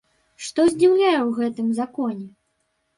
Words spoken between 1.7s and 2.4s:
законе?